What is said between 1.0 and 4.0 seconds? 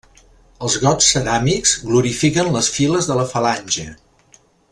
ceràmics glorifiquen les files de la falange.